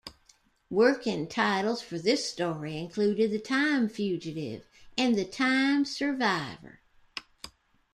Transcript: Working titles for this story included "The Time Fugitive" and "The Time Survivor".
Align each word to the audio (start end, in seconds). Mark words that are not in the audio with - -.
Working 0.71 1.27
titles 1.27 1.83
for 1.83 1.99
this 1.99 2.27
story 2.27 2.75
included 2.75 3.29
"The 3.29 3.37
Time 3.37 3.87
Fugitive" 3.87 4.67
and 4.97 5.15
"The 5.15 5.25
Time 5.25 5.85
Survivor". 5.85 6.79